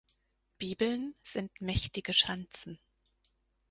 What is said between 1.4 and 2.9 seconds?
mächtige Schanzen.